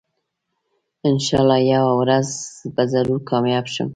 انشاالله 1.09 1.59
یوه 1.73 1.93
ورځ 2.01 2.29
به 2.75 2.83
ضرور 2.93 3.19
کامیاب 3.29 3.65
شم 3.73 3.89